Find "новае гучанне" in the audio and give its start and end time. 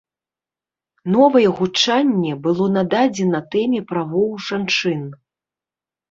1.15-2.31